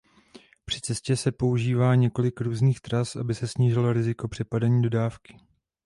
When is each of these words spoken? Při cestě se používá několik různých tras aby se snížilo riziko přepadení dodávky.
Při 0.65 0.81
cestě 0.81 1.17
se 1.17 1.31
používá 1.31 1.95
několik 1.95 2.41
různých 2.41 2.81
tras 2.81 3.15
aby 3.15 3.35
se 3.35 3.47
snížilo 3.47 3.93
riziko 3.93 4.27
přepadení 4.27 4.81
dodávky. 4.81 5.37